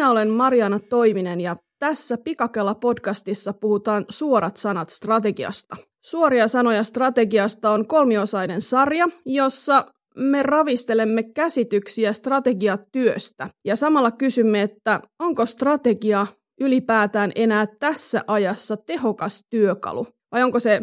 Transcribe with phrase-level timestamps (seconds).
[0.00, 5.76] Minä olen Mariana Toiminen ja tässä Pikakella podcastissa puhutaan suorat sanat strategiasta.
[6.04, 15.00] Suoria sanoja strategiasta on kolmiosainen sarja, jossa me ravistelemme käsityksiä strategiatyöstä ja samalla kysymme, että
[15.18, 16.26] onko strategia
[16.60, 20.82] ylipäätään enää tässä ajassa tehokas työkalu vai onko se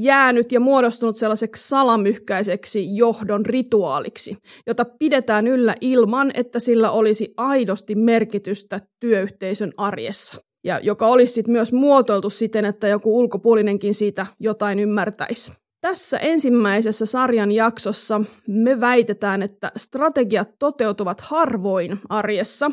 [0.00, 7.94] jäänyt ja muodostunut sellaiseksi salamyhkäiseksi johdon rituaaliksi, jota pidetään yllä ilman, että sillä olisi aidosti
[7.94, 10.42] merkitystä työyhteisön arjessa.
[10.64, 15.52] Ja joka olisi sit myös muotoiltu siten, että joku ulkopuolinenkin siitä jotain ymmärtäisi.
[15.80, 22.70] Tässä ensimmäisessä sarjan jaksossa me väitetään, että strategiat toteutuvat harvoin arjessa,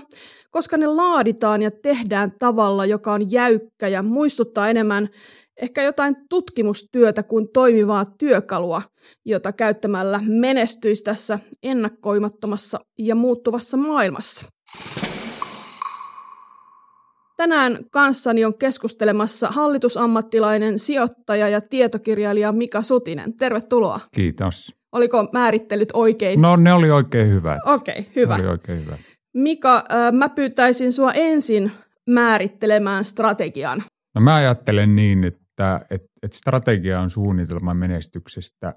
[0.52, 5.10] koska ne laaditaan ja tehdään tavalla, joka on jäykkä ja muistuttaa enemmän
[5.62, 8.82] ehkä jotain tutkimustyötä kuin toimivaa työkalua,
[9.26, 14.46] jota käyttämällä menestyisi tässä ennakkoimattomassa ja muuttuvassa maailmassa.
[17.38, 23.38] Tänään kanssani on keskustelemassa hallitusammattilainen, sijoittaja ja tietokirjailija Mika Sutinen.
[23.38, 24.00] Tervetuloa.
[24.16, 24.76] Kiitos.
[24.92, 26.42] Oliko määrittelyt oikein?
[26.42, 27.60] No ne oli oikein hyvät.
[27.66, 28.38] Okei, okay, hyvä.
[28.38, 28.98] Ne oli oikein hyvä.
[29.34, 31.72] Mika, mä pyytäisin sua ensin
[32.10, 33.84] määrittelemään strategian.
[34.16, 35.86] No mä ajattelen niin, että, että,
[36.24, 38.74] että strategia on suunnitelma menestyksestä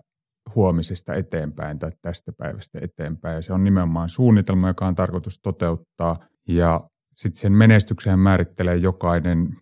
[0.55, 3.37] huomisesta eteenpäin tai tästä päivästä eteenpäin.
[3.37, 6.17] Ja se on nimenomaan suunnitelma, joka on tarkoitus toteuttaa
[6.49, 6.81] ja
[7.17, 9.57] sitten sen menestyksen määrittelee jokainen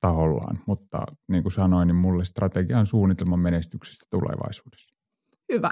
[0.00, 0.58] tahollaan.
[0.66, 4.94] Mutta niin kuin sanoin, niin mulle strategia on suunnitelma menestyksestä tulevaisuudessa.
[5.52, 5.70] Hyvä.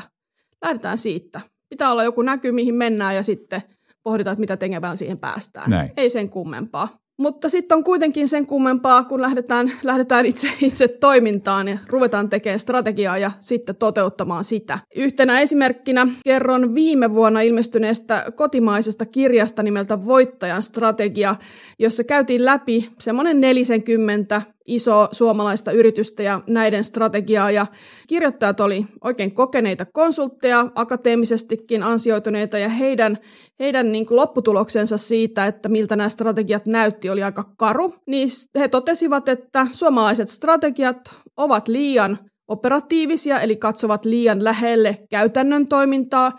[0.63, 1.41] Lähdetään siitä.
[1.69, 3.63] Pitää olla joku näky, mihin mennään ja sitten
[4.03, 5.71] pohditaan, että mitä tekemään siihen päästään.
[5.71, 5.93] Näin.
[5.97, 6.99] Ei sen kummempaa.
[7.19, 12.59] Mutta sitten on kuitenkin sen kummempaa, kun lähdetään, lähdetään itse, itse toimintaan ja ruvetaan tekemään
[12.59, 14.79] strategiaa ja sitten toteuttamaan sitä.
[14.97, 21.37] Yhtenä esimerkkinä kerron viime vuonna ilmestyneestä kotimaisesta kirjasta nimeltä Voittajan strategia,
[21.79, 27.51] jossa käytiin läpi semmoinen 40 iso suomalaista yritystä ja näiden strategiaa.
[27.51, 27.67] Ja
[28.07, 33.19] kirjoittajat oli oikein kokeneita konsultteja, akateemisestikin ansioituneita ja heidän,
[33.61, 37.95] heidän niin kuin lopputuloksensa siitä, että miltä nämä strategiat näytti, oli aika karu.
[38.07, 38.29] Niin
[38.59, 46.33] he totesivat, että suomalaiset strategiat ovat liian operatiivisia, eli katsovat liian lähelle käytännön toimintaa,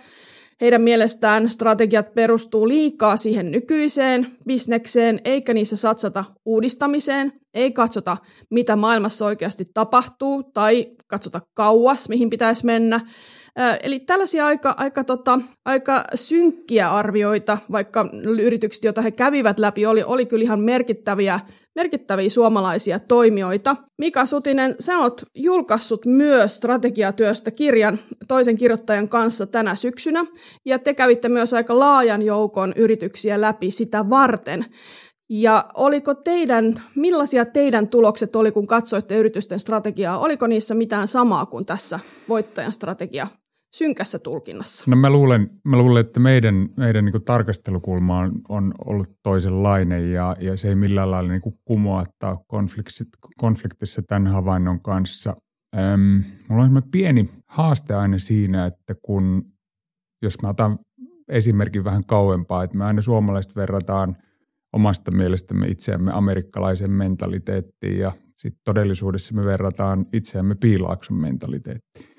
[0.61, 8.17] heidän mielestään strategiat perustuu liikaa siihen nykyiseen bisnekseen, eikä niissä satsata uudistamiseen, ei katsota,
[8.51, 12.99] mitä maailmassa oikeasti tapahtuu, tai katsota kauas, mihin pitäisi mennä.
[13.83, 18.09] Eli tällaisia aika, aika, tota, aika synkkiä arvioita, vaikka
[18.41, 21.39] yritykset, joita he kävivät läpi, oli, oli kyllä ihan merkittäviä
[21.77, 23.75] merkittäviä suomalaisia toimijoita.
[23.97, 30.25] Mika Sutinen, sä oot julkaissut myös strategiatyöstä kirjan toisen kirjoittajan kanssa tänä syksynä,
[30.65, 34.65] ja te kävitte myös aika laajan joukon yrityksiä läpi sitä varten.
[35.29, 40.19] Ja oliko teidän, millaisia teidän tulokset oli, kun katsoitte yritysten strategiaa?
[40.19, 41.99] Oliko niissä mitään samaa kuin tässä
[42.29, 43.27] voittajan strategia
[43.75, 44.83] synkässä tulkinnassa?
[44.87, 50.35] No mä luulen, mä luulen että meidän, meidän niin tarkastelukulma on, on ollut toisenlainen ja,
[50.39, 52.37] ja se ei millään lailla niin kumoattaa
[53.37, 55.35] konfliktissa tämän havainnon kanssa.
[55.77, 59.45] Öm, mulla on pieni haaste aina siinä, että kun,
[60.21, 60.79] jos mä otan
[61.27, 64.17] esimerkin vähän kauempaa, että me aina suomalaiset verrataan
[64.73, 72.17] omasta mielestämme itseämme amerikkalaisen mentaliteettiin ja sitten todellisuudessa me verrataan itseämme piilaakson mentaliteettiin.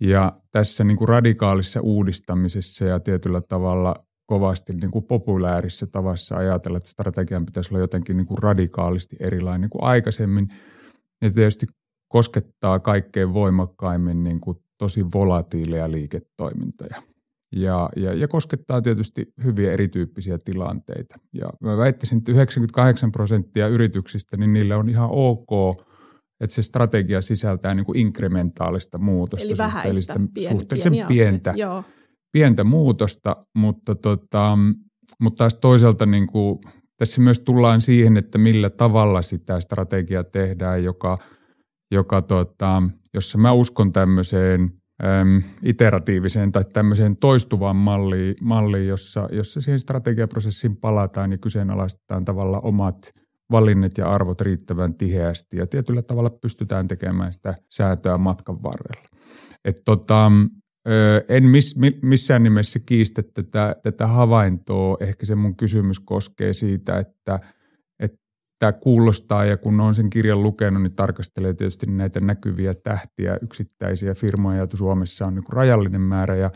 [0.00, 3.94] Ja tässä niin kuin radikaalissa uudistamisessa ja tietyllä tavalla
[4.26, 9.70] kovasti niin kuin populäärissä tavassa ajatella, että strategian pitäisi olla jotenkin niin kuin radikaalisti erilainen
[9.70, 10.48] kuin aikaisemmin.
[11.22, 11.66] Ja tietysti
[12.08, 17.02] koskettaa kaikkein voimakkaimmin niin kuin tosi volatiileja liiketoimintoja.
[17.56, 21.14] Ja, ja, ja koskettaa tietysti hyviä erityyppisiä tilanteita.
[21.32, 25.50] Ja mä väittäisin, että 98 prosenttia yrityksistä, niin niillä on ihan ok–
[26.40, 29.46] että se strategia sisältää niin kuin inkrementaalista muutosta.
[29.46, 31.54] Eli vähäistä, pieni, suhteellisen pieni pientä,
[32.32, 34.58] pientä muutosta, mutta, tota,
[35.20, 36.58] mutta taas toisaalta niin kuin,
[36.96, 41.18] tässä myös tullaan siihen, että millä tavalla sitä strategiaa tehdään, joka,
[41.90, 42.82] joka tota,
[43.14, 44.70] jossa mä uskon tämmöiseen
[45.04, 52.64] äm, iteratiiviseen tai tämmöiseen toistuvaan malliin, malliin jossa, jossa siihen strategiaprosessiin palataan ja kyseenalaistetaan tavallaan
[52.64, 52.96] omat–
[53.50, 59.08] valinnat ja arvot riittävän tiheästi ja tietyllä tavalla pystytään tekemään sitä säätöä matkan varrella.
[59.64, 60.32] Et tota,
[61.28, 64.96] en miss, missään nimessä kiistä tätä, tätä havaintoa.
[65.00, 67.40] Ehkä se mun kysymys koskee siitä, että
[68.60, 74.14] tämä kuulostaa ja kun on sen kirjan lukenut, niin tarkastelee tietysti näitä näkyviä tähtiä, yksittäisiä
[74.14, 76.50] firmoja, joita Suomessa on niin rajallinen määrä ja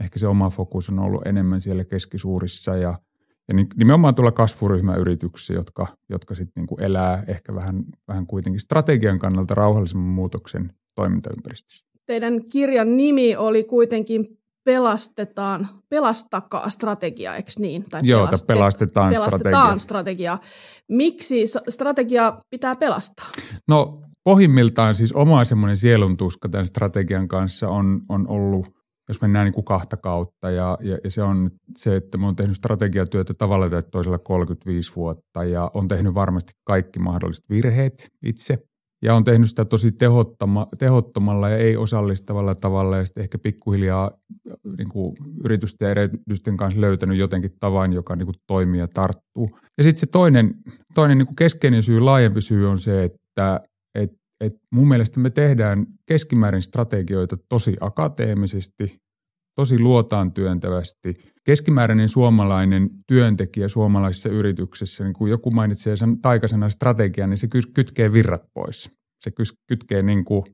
[0.00, 2.98] ehkä se oma fokus on ollut enemmän siellä keskisuurissa ja–
[3.48, 9.54] Ja nimenomaan tuolla kasvuryhmäyrityksissä, jotka, jotka sitten niin elää ehkä vähän, vähän kuitenkin strategian kannalta
[9.54, 11.86] rauhallisemman muutoksen toimintaympäristössä.
[12.06, 14.37] Teidän kirjan nimi oli kuitenkin
[14.68, 17.84] pelastetaan, pelastakaa strategia, eikö niin?
[17.90, 20.38] Tai Joo, pelaste, pelastetaan, pelastetaan strategia.
[20.38, 20.38] strategia.
[20.88, 23.26] Miksi strategia pitää pelastaa?
[23.68, 28.66] No pohjimmiltaan siis oma semmoinen sieluntuska tämän strategian kanssa on, on ollut,
[29.08, 32.36] jos mennään niin kuin kahta kautta, ja, ja, ja se on se, että mä oon
[32.36, 38.58] tehnyt strategiatyötä tavalla tai toisella 35 vuotta, ja on tehnyt varmasti kaikki mahdolliset virheet itse,
[39.02, 44.10] ja on tehnyt sitä tosi tehottoma, tehottomalla ja ei-osallistavalla tavalla ja sitten ehkä pikkuhiljaa
[44.78, 49.50] niin kuin yritysten ja edellytysten kanssa löytänyt jotenkin tavan, joka niin kuin toimii ja tarttuu.
[49.78, 50.54] Ja sitten se toinen,
[50.94, 53.60] toinen niin kuin keskeinen syy, laajempi syy on se, että
[53.94, 54.10] et,
[54.40, 58.96] et mun mielestä me tehdään keskimäärin strategioita tosi akateemisesti,
[59.58, 61.14] tosi luotaan työntävästi.
[61.44, 68.12] Keskimääräinen suomalainen työntekijä suomalaisessa yrityksessä, niin kun joku mainitsee sen taikasena strategia, niin se kytkee
[68.12, 68.90] virrat pois.
[69.20, 69.30] Se
[69.68, 70.44] kytkee niin kuin,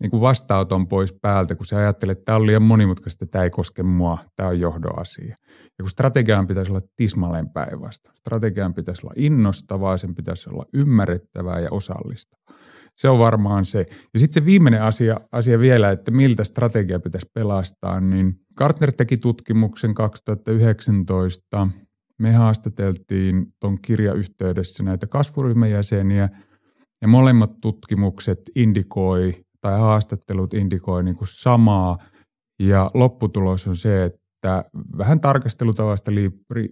[0.00, 3.50] niin kuin vastaanoton pois päältä, kun se ajattelee, että tämä on liian monimutkaista, tämä ei
[3.50, 5.36] koske mua, tämä on johdon asia.
[5.78, 8.16] Ja kun strategiaan pitäisi olla tismalleen päinvastoin.
[8.16, 12.47] Strategiaan pitäisi olla innostavaa, sen pitäisi olla ymmärrettävää ja osallistavaa.
[12.98, 13.86] Se on varmaan se.
[14.14, 19.16] Ja sitten se viimeinen asia, asia vielä, että miltä strategia pitäisi pelastaa, niin Gartner teki
[19.16, 21.68] tutkimuksen 2019.
[22.18, 26.28] Me haastateltiin tuon kirjayhteydessä näitä kasvuryhmän jäseniä,
[27.02, 31.98] ja molemmat tutkimukset indikoi, tai haastattelut indikoi niin kuin samaa,
[32.58, 34.64] ja lopputulos on se, että
[34.98, 36.10] vähän tarkastelutavasta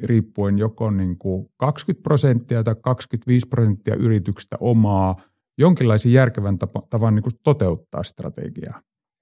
[0.03, 5.17] riippuen joko niin kuin 20 prosenttia tai 25 prosenttia yrityksistä omaa–
[5.59, 8.81] jonkinlaisen järkevän tapa, tavan niin kuin toteuttaa strategiaa,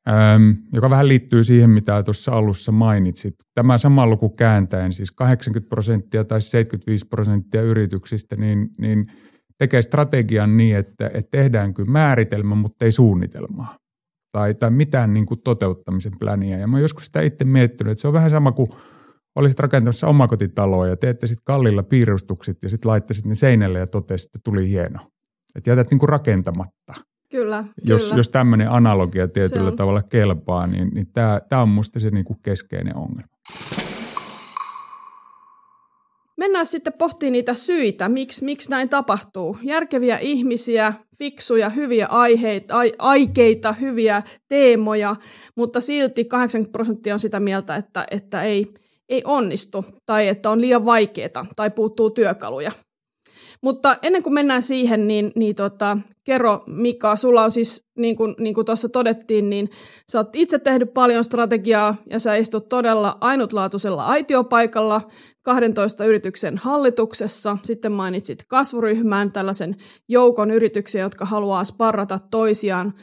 [0.09, 3.35] Öm, joka vähän liittyy siihen, mitä tuossa alussa mainitsit.
[3.55, 9.07] Tämä sama luku kääntäen, siis 80 prosenttia tai 75 prosenttia yrityksistä, niin, niin
[9.59, 13.79] tekee strategian niin, että, että tehdään kyllä määritelmä, mutta ei suunnitelmaa.
[14.33, 16.59] Tai, tai mitään niin kuin toteuttamisen pläniä.
[16.59, 18.69] Ja mä joskus sitä itse miettinyt, että se on vähän sama kuin
[19.37, 24.27] olisit rakentamassa omakotitaloa ja teette sitten kallilla piirustukset ja sitten laittaisit ne seinälle ja totesit,
[24.27, 24.99] että tuli hieno.
[25.55, 26.95] Että jätät niin kuin rakentamatta.
[27.31, 28.17] Kyllä, jos, kyllä.
[28.17, 32.39] jos tämmöinen analogia tietyllä tavalla kelpaa, niin, niin tämä, tämä on minusta se niin kuin
[32.43, 33.35] keskeinen ongelma.
[36.37, 39.59] Mennään sitten pohtimaan niitä syitä, miksi, miksi näin tapahtuu.
[39.63, 45.17] Järkeviä ihmisiä, fiksuja, hyviä aiheita, ai, aikeita, hyviä teemoja,
[45.57, 48.75] mutta silti 80 prosenttia on sitä mieltä, että, että ei,
[49.09, 52.73] ei onnistu tai että on liian vaikeaa tai puuttuu työkaluja.
[53.65, 58.35] Mutta ennen kuin mennään siihen, niin, niin tota, kerro Mika, sulla on siis, niin kuin,
[58.39, 59.71] niin kuin tuossa todettiin, niin
[60.09, 65.01] sä oot itse tehnyt paljon strategiaa ja sä istut todella ainutlaatuisella aitiopaikalla
[65.43, 67.59] 12 yrityksen hallituksessa.
[67.63, 69.77] Sitten mainitsit kasvuryhmään tällaisen
[70.09, 72.95] joukon yrityksiä, jotka haluaa sparrata toisiaan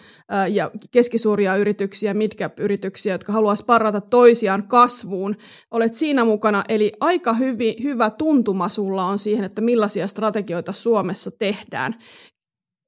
[0.49, 5.35] ja keskisuuria yrityksiä, midcap-yrityksiä, jotka haluaa sparrata toisiaan kasvuun.
[5.71, 11.31] Olet siinä mukana, eli aika hyvi, hyvä tuntuma sulla on siihen, että millaisia strategioita Suomessa
[11.31, 11.95] tehdään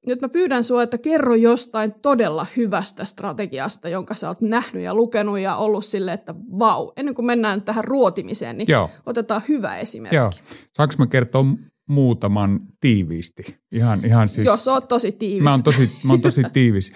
[0.06, 4.94] nyt mä pyydän sinua, että kerro jostain todella hyvästä strategiasta, jonka sä oot nähnyt ja
[4.94, 6.92] lukenut ja ollut sille, että vau.
[6.96, 8.90] Ennen kuin mennään tähän ruotimiseen, niin Joo.
[9.06, 10.16] otetaan hyvä esimerkki.
[10.16, 10.30] Joo.
[10.76, 11.44] Saanko mä kertoa
[11.88, 13.42] muutaman tiiviisti?
[13.72, 15.42] Ihan, ihan siis, Jos oot tosi tiivis.
[15.42, 16.92] Mä oon tosi, mä oon tosi tiivis.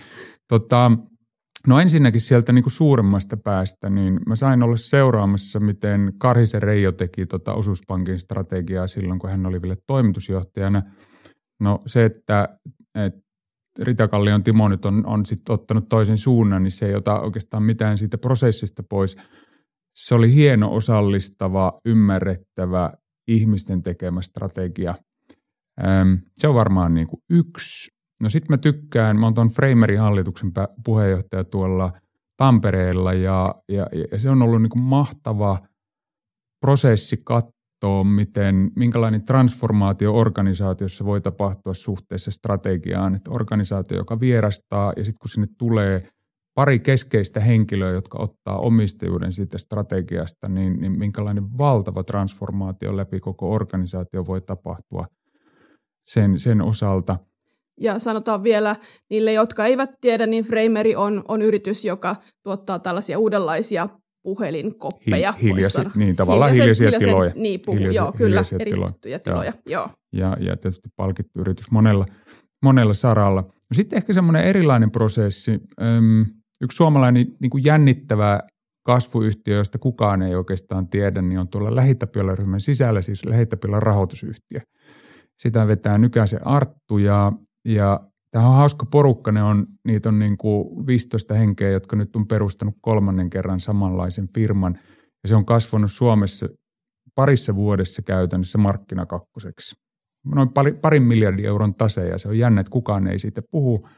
[0.48, 0.92] Tota,
[1.66, 6.92] no ensinnäkin sieltä niin kuin suuremmasta päästä, niin mä sain olla seuraamassa, miten Karhisen Reijo
[6.92, 10.82] teki tota osuuspankin strategiaa silloin, kun hän oli vielä toimitusjohtajana–
[11.60, 12.48] No se, että,
[12.94, 13.20] että
[13.78, 17.62] Rita Kallion Timo nyt on, on sit ottanut toisen suunnan, niin se ei ota oikeastaan
[17.62, 19.16] mitään siitä prosessista pois.
[19.96, 22.92] Se oli hieno, osallistava, ymmärrettävä,
[23.28, 24.94] ihmisten tekemä strategia.
[26.36, 27.90] se on varmaan niin kuin yksi.
[28.22, 30.52] No sitten mä tykkään, mä oon tuon Framerin hallituksen
[30.84, 31.92] puheenjohtaja tuolla
[32.36, 35.58] Tampereella ja, ja, ja se on ollut niin kuin mahtava
[36.60, 37.48] prosessi kat,
[37.80, 43.14] katsoa, miten, minkälainen transformaatio organisaatiossa voi tapahtua suhteessa strategiaan.
[43.14, 46.08] Että organisaatio, joka vierastaa ja sitten kun sinne tulee
[46.54, 53.52] pari keskeistä henkilöä, jotka ottaa omistajuuden siitä strategiasta, niin, niin minkälainen valtava transformaatio läpi koko
[53.52, 55.06] organisaatio voi tapahtua
[56.06, 57.18] sen, sen osalta.
[57.80, 58.76] Ja sanotaan vielä
[59.10, 63.88] niille, jotka eivät tiedä, niin Frameri on, on yritys, joka tuottaa tällaisia uudenlaisia
[64.22, 65.32] puhelinkoppeja.
[65.32, 67.32] Hi, hiljaisi, niin, tavallaan hiljaisia, hiljaisia tiloja.
[67.34, 69.52] Niin, puhu, hiljaisia, joo, kyllä, eristettyjä tiloja.
[69.66, 69.90] Joo.
[70.12, 72.06] Ja, ja tietysti palkittu yritys monella,
[72.62, 73.40] monella saralla.
[73.42, 75.60] No sitten ehkä semmoinen erilainen prosessi.
[75.82, 76.26] Öm,
[76.60, 78.40] yksi suomalainen niin kuin jännittävä
[78.82, 84.60] kasvuyhtiö, josta kukaan ei oikeastaan tiedä, niin on tuolla lähitapiolla sisällä, siis lähitapiolla rahoitusyhtiö.
[85.42, 87.32] Sitä vetää Nykäsen Arttu ja,
[87.64, 92.16] ja tämä on hauska porukka, ne on, niitä on niin kuin 15 henkeä, jotka nyt
[92.16, 94.78] on perustanut kolmannen kerran samanlaisen firman
[95.22, 96.48] ja se on kasvanut Suomessa
[97.14, 99.76] parissa vuodessa käytännössä markkinakakkoseksi.
[100.34, 103.88] Noin pari, parin miljardin euron tase ja se on jännä, että kukaan ei siitä puhu.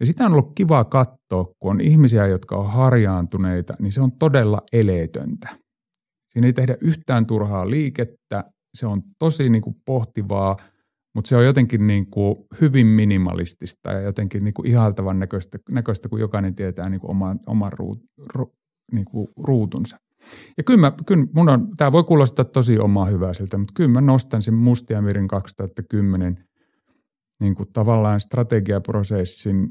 [0.00, 4.12] Ja sitä on ollut kiva katsoa, kun on ihmisiä, jotka on harjaantuneita, niin se on
[4.12, 5.48] todella eleetöntä.
[6.32, 8.44] Siinä ei tehdä yhtään turhaa liikettä,
[8.74, 10.56] se on tosi niin kuin pohtivaa,
[11.16, 16.08] mutta se on jotenkin niin kuin hyvin minimalistista ja jotenkin niin kuin ihaltavan näköistä, näköistä,
[16.08, 17.98] kun jokainen tietää niin kuin oman, oman ruut,
[18.34, 18.52] ru,
[18.92, 19.96] niin kuin ruutunsa.
[20.56, 24.00] Ja kyllä, mä, kyllä mun on, tämä voi kuulostaa tosi omaa hyväiseltä, mutta kyllä mä
[24.00, 26.44] nostan sen Mustiamirin 2010
[27.40, 29.68] niin kuin tavallaan strategiaprosessin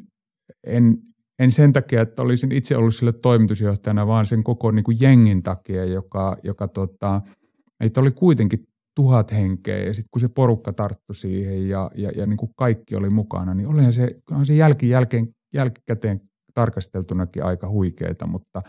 [0.67, 0.97] en,
[1.39, 5.43] en sen takia, että olisin itse ollut sille toimitusjohtajana, vaan sen koko niin kuin jengin
[5.43, 7.21] takia, joka, joka tota,
[7.79, 12.25] meitä oli kuitenkin tuhat henkeä ja sitten kun se porukka tarttui siihen ja, ja, ja
[12.25, 16.21] niin kuin kaikki oli mukana, niin olihan se, on se jälki, jälkeen, jälkikäteen
[16.53, 18.61] tarkasteltunakin aika huikeeta, mutta,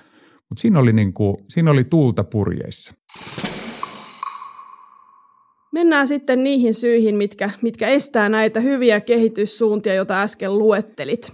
[0.49, 2.95] mutta siinä, oli niin kuin, siinä oli tuulta purjeissa.
[5.73, 11.33] Mennään sitten niihin syihin, mitkä, mitkä estää näitä hyviä kehityssuuntia, joita äsken luettelit.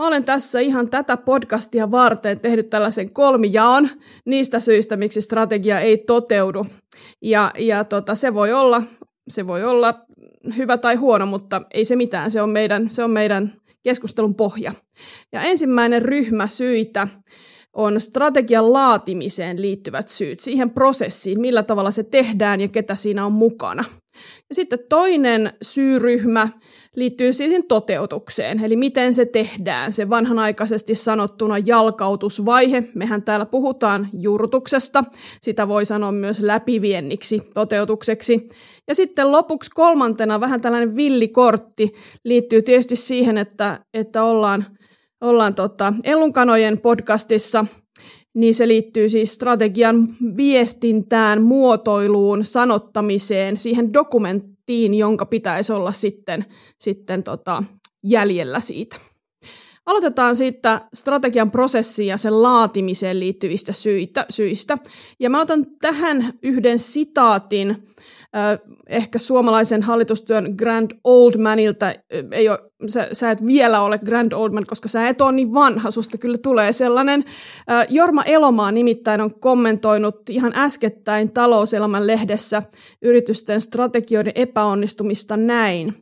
[0.00, 3.90] Mä olen tässä ihan tätä podcastia varten tehnyt tällaisen kolmijaon
[4.24, 6.66] niistä syistä, miksi strategia ei toteudu.
[7.22, 8.82] Ja, ja tota, se, voi olla,
[9.28, 9.94] se voi olla
[10.56, 12.30] hyvä tai huono, mutta ei se mitään.
[12.30, 13.52] Se on meidän, se on meidän
[13.82, 14.72] keskustelun pohja.
[15.32, 17.08] Ja ensimmäinen ryhmä syitä
[17.72, 23.32] on strategian laatimiseen liittyvät syyt, siihen prosessiin, millä tavalla se tehdään ja ketä siinä on
[23.32, 23.84] mukana.
[24.48, 26.48] Ja sitten toinen syyryhmä
[26.96, 32.84] liittyy siihen toteutukseen, eli miten se tehdään, se vanhanaikaisesti sanottuna jalkautusvaihe.
[32.94, 35.04] Mehän täällä puhutaan juurtuksesta,
[35.40, 38.48] sitä voi sanoa myös läpivienniksi toteutukseksi.
[38.88, 41.92] Ja sitten lopuksi kolmantena vähän tällainen villikortti
[42.24, 44.66] liittyy tietysti siihen, että, että ollaan,
[45.20, 47.64] ollaan tota, Ellunkanojen podcastissa–
[48.34, 56.44] niin se liittyy siis strategian viestintään, muotoiluun, sanottamiseen, siihen dokumenttiin, jonka pitäisi olla sitten,
[56.78, 57.62] sitten tota,
[58.02, 58.96] jäljellä siitä.
[59.86, 64.78] Aloitetaan siitä strategian prosessiin ja sen laatimiseen liittyvistä syitä, syistä.
[65.20, 67.76] Ja mä otan tähän yhden sitaatin
[68.86, 71.94] ehkä suomalaisen hallitustyön Grand Old Manilta,
[72.32, 75.54] ei ole, sä, sä et vielä ole Grand Old Man, koska sä et ole niin
[75.54, 77.24] vanha, susta kyllä tulee sellainen.
[77.88, 82.62] Jorma Elomaa nimittäin on kommentoinut ihan äskettäin talouselämän lehdessä
[83.02, 85.94] yritysten strategioiden epäonnistumista näin.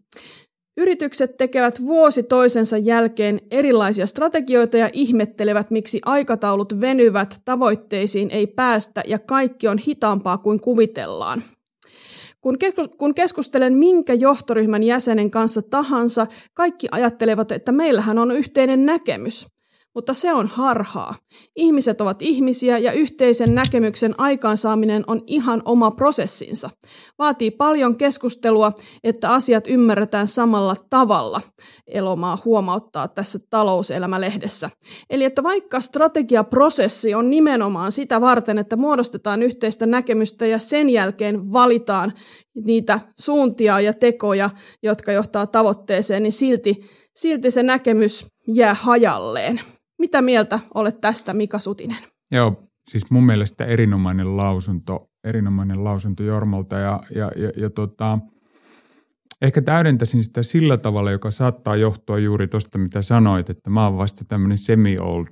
[0.78, 9.02] Yritykset tekevät vuosi toisensa jälkeen erilaisia strategioita ja ihmettelevät, miksi aikataulut venyvät, tavoitteisiin ei päästä
[9.06, 11.42] ja kaikki on hitaampaa kuin kuvitellaan.
[12.99, 19.47] Kun keskustelen minkä johtoryhmän jäsenen kanssa tahansa, kaikki ajattelevat, että meillähän on yhteinen näkemys.
[19.95, 21.14] Mutta se on harhaa.
[21.57, 26.71] Ihmiset ovat ihmisiä ja yhteisen näkemyksen aikaansaaminen on ihan oma prosessinsa.
[27.18, 28.73] Vaatii paljon keskustelua,
[29.04, 31.40] että asiat ymmärretään samalla tavalla,
[31.87, 34.71] Elomaa huomauttaa tässä talouselämälehdessä.
[35.11, 41.52] Eli että vaikka strategiaprosessi on nimenomaan sitä varten, että muodostetaan yhteistä näkemystä ja sen jälkeen
[41.52, 42.12] valitaan
[42.64, 44.50] niitä suuntia ja tekoja,
[44.82, 46.74] jotka johtaa tavoitteeseen, niin silti,
[47.14, 49.60] silti se näkemys jää hajalleen.
[49.98, 51.96] Mitä mieltä olet tästä, Mika Sutinen?
[52.30, 58.18] Joo, siis mun mielestä erinomainen lausunto, erinomainen lausunto Jormalta ja, ja, ja, ja tota,
[59.42, 63.98] ehkä täydentäisin sitä sillä tavalla, joka saattaa johtua juuri tuosta, mitä sanoit, että mä oon
[63.98, 65.28] vasta tämmöinen semi-old,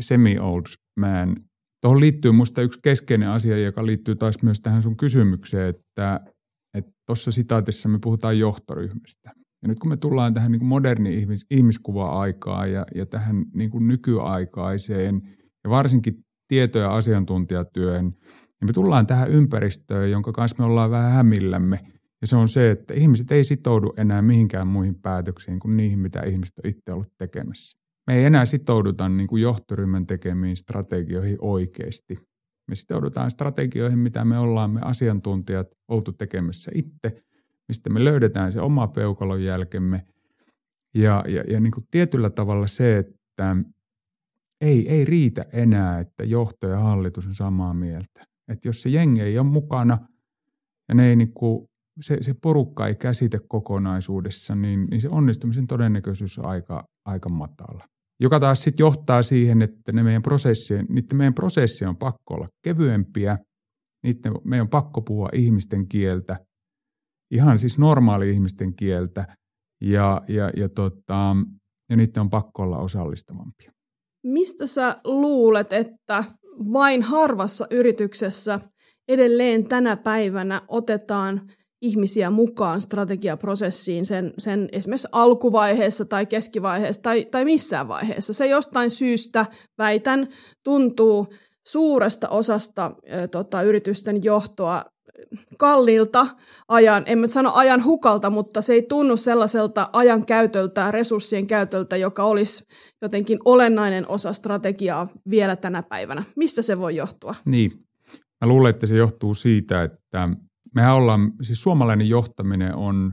[0.00, 0.66] semi-old
[1.00, 1.36] man.
[1.82, 6.20] Tuohon liittyy musta yksi keskeinen asia, joka liittyy taas myös tähän sun kysymykseen, että
[7.06, 9.30] tuossa sitaatissa me puhutaan johtoryhmästä.
[9.62, 13.88] Ja nyt kun me tullaan tähän niin moderni ihmis, ihmiskuva-aikaan ja, ja tähän niin kuin
[13.88, 15.22] nykyaikaiseen
[15.64, 21.12] ja varsinkin tieto- ja asiantuntijatyöhön, niin me tullaan tähän ympäristöön, jonka kanssa me ollaan vähän
[21.12, 21.80] hämillämme.
[22.20, 26.20] Ja se on se, että ihmiset ei sitoudu enää mihinkään muihin päätöksiin kuin niihin, mitä
[26.20, 27.78] ihmiset on itse ollut tekemässä.
[28.06, 32.18] Me ei enää sitouduta niin kuin johtoryhmän tekemiin strategioihin oikeasti.
[32.68, 37.12] Me sitoudutaan strategioihin, mitä me ollaan me asiantuntijat oltu tekemässä itse–
[37.68, 40.06] mistä me löydetään se oma peukalon jälkemme.
[40.94, 43.56] Ja, ja, ja niin kuin tietyllä tavalla se, että
[44.60, 48.26] ei, ei riitä enää, että johto ja hallitus on samaa mieltä.
[48.48, 50.08] Että jos se jengi ei ole mukana
[50.88, 51.68] ja ne ei niin kuin,
[52.00, 57.84] se, se porukka ei käsite kokonaisuudessa, niin, niin se onnistumisen todennäköisyys on aika, aika matala.
[58.20, 62.46] Joka taas sitten johtaa siihen, että ne meidän prosessien, niiden meidän prosessien on pakko olla
[62.64, 63.38] kevyempiä,
[64.02, 66.36] niiden, meidän on pakko puhua ihmisten kieltä,
[67.30, 69.36] ihan siis normaali ihmisten kieltä,
[69.80, 71.36] ja, ja, ja, tota,
[71.90, 73.72] ja niiden on pakko olla osallistavampia.
[74.26, 76.24] Mistä sä luulet, että
[76.72, 78.60] vain harvassa yrityksessä
[79.08, 81.50] edelleen tänä päivänä otetaan
[81.82, 88.32] ihmisiä mukaan strategiaprosessiin sen, sen esimerkiksi alkuvaiheessa tai keskivaiheessa tai, tai missään vaiheessa.
[88.32, 89.46] Se jostain syystä,
[89.78, 90.28] väitän,
[90.64, 91.26] tuntuu
[91.66, 94.84] suuresta osasta ö, tota, yritysten johtoa
[95.58, 96.26] kalliilta
[96.68, 101.96] ajan, en mä sano ajan hukalta, mutta se ei tunnu sellaiselta ajan käytöltä, resurssien käytöltä,
[101.96, 102.64] joka olisi
[103.02, 106.24] jotenkin olennainen osa strategiaa vielä tänä päivänä.
[106.36, 107.34] Mistä se voi johtua?
[107.44, 107.70] Niin,
[108.40, 110.28] mä luulen, että se johtuu siitä, että
[110.74, 113.12] mehän ollaan, siis suomalainen johtaminen on,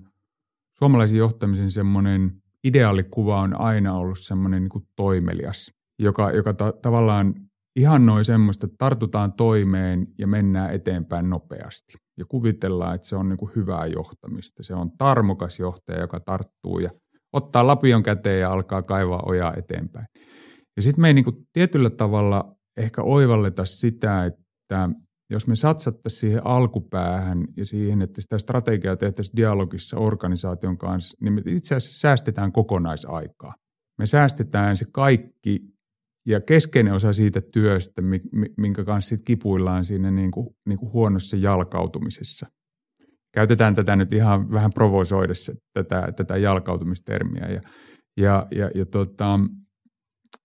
[0.80, 7.34] suomalaisen johtamisen semmoinen ideaalikuva on aina ollut semmoinen niin kuin toimelias, joka, joka ta- tavallaan
[7.76, 11.94] ihannoi semmoista, että tartutaan toimeen ja mennään eteenpäin nopeasti.
[12.18, 14.64] Ja kuvitellaan, että se on niin kuin hyvää johtamista.
[14.64, 16.90] Se on tarmokas johtaja, joka tarttuu ja
[17.34, 20.06] ottaa lapion käteen ja alkaa kaivaa ojaa eteenpäin.
[20.76, 24.90] Ja sitten me ei niin kuin tietyllä tavalla ehkä oivalleta sitä, että
[25.29, 31.34] jos me satsattaisiin siihen alkupäähän ja siihen, että sitä strategiaa tehtäisiin dialogissa organisaation kanssa, niin
[31.34, 33.53] me itse asiassa säästetään kokonaisaikaa.
[33.98, 35.75] Me säästetään se kaikki
[36.27, 38.01] ja keskeinen osa siitä työstä,
[38.58, 42.48] minkä kanssa sit kipuillaan siinä niin kuin, niin kuin huonossa jalkautumisessa.
[43.34, 47.48] Käytetään tätä nyt ihan vähän provosoidessa, tätä, tätä jalkautumistermiä.
[47.48, 47.62] Ja,
[48.17, 49.39] ja, ja, ja tota,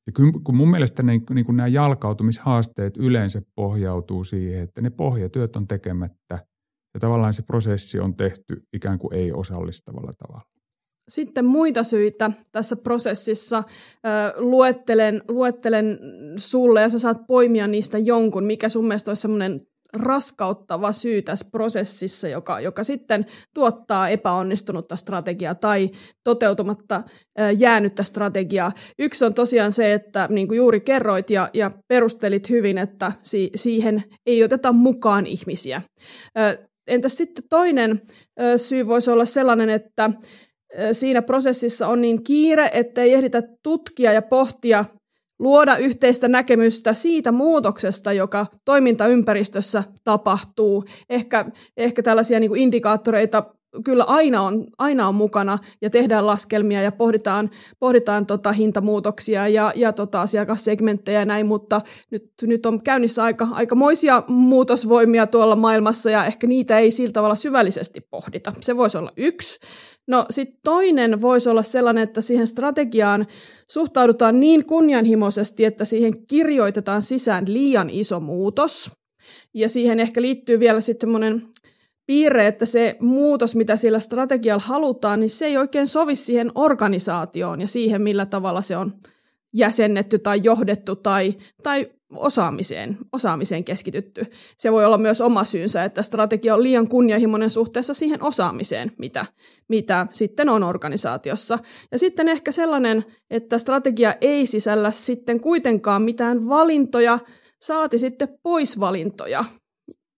[0.06, 0.12] ja
[0.44, 5.68] kun mun mielestä ne, niin kuin nämä jalkautumishaasteet yleensä pohjautuu siihen, että ne pohjatyöt on
[5.68, 6.46] tekemättä
[6.94, 10.50] ja tavallaan se prosessi on tehty ikään kuin ei-osallistavalla tavalla.
[11.08, 13.62] Sitten muita syitä tässä prosessissa
[14.36, 15.98] luettelen, luettelen
[16.36, 21.48] sulle ja sä saat poimia niistä jonkun, mikä sun mielestä olisi semmoinen raskauttava syy tässä
[21.52, 25.90] prosessissa, joka, joka sitten tuottaa epäonnistunutta strategiaa tai
[26.24, 27.02] toteutumatta
[27.58, 28.72] jäänyttä strategiaa.
[28.98, 33.50] Yksi on tosiaan se, että niin kuin juuri kerroit ja, ja perustelit hyvin, että si,
[33.54, 35.82] siihen ei oteta mukaan ihmisiä.
[36.86, 38.02] Entäs sitten toinen
[38.56, 40.10] syy voisi olla sellainen, että
[40.92, 44.84] siinä prosessissa on niin kiire, ettei ehditä tutkia ja pohtia
[45.40, 50.84] luoda yhteistä näkemystä siitä muutoksesta, joka toimintaympäristössä tapahtuu.
[51.10, 51.44] Ehkä,
[51.76, 57.50] ehkä tällaisia niin indikaattoreita kyllä aina on, aina on mukana ja tehdään laskelmia ja pohditaan,
[57.78, 61.80] pohditaan tota hintamuutoksia ja, ja tota asiakassegmenttejä ja näin, mutta
[62.10, 67.34] nyt, nyt on käynnissä aika, aikamoisia muutosvoimia tuolla maailmassa ja ehkä niitä ei sillä tavalla
[67.34, 68.52] syvällisesti pohdita.
[68.60, 69.58] Se voisi olla yksi.
[70.06, 73.26] No sitten toinen voisi olla sellainen, että siihen strategiaan
[73.70, 78.90] suhtaudutaan niin kunnianhimoisesti, että siihen kirjoitetaan sisään liian iso muutos.
[79.54, 81.48] Ja siihen ehkä liittyy vielä sitten semmoinen
[82.10, 87.60] piirre, että se muutos, mitä sillä strategialla halutaan, niin se ei oikein sovi siihen organisaatioon
[87.60, 88.92] ja siihen, millä tavalla se on
[89.54, 94.26] jäsennetty tai johdettu tai, tai osaamiseen, osaamiseen keskitytty.
[94.56, 99.26] Se voi olla myös oma syynsä, että strategia on liian kunnianhimoinen suhteessa siihen osaamiseen, mitä,
[99.68, 101.58] mitä sitten on organisaatiossa.
[101.92, 107.18] Ja sitten ehkä sellainen, että strategia ei sisällä sitten kuitenkaan mitään valintoja,
[107.60, 109.44] saati sitten poisvalintoja.